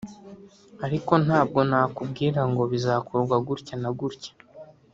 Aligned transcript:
ariko 0.85 1.11
nta 1.25 1.39
bwo 1.47 1.61
nakubwira 1.69 2.41
ngo 2.51 2.63
bizakorwa 2.71 3.35
gutya 3.47 3.75
na 3.81 3.89
gutya 3.99 4.31